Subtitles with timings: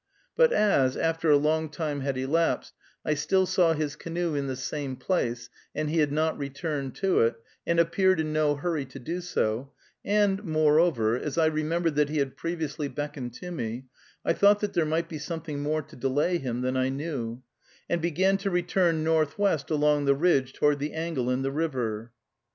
[0.35, 2.73] But as, after a long time had elapsed,
[3.05, 7.19] I still saw his canoe in the same place, and he had not returned to
[7.19, 7.35] it,
[7.67, 12.17] and appeared in no hurry to do so, and, moreover, as I remembered that he
[12.17, 13.85] had previously beckoned to me,
[14.25, 17.43] I thought that there might be something more to delay him than I knew,
[17.87, 22.11] and began to return northwest, along the ridge, toward the angle in the river.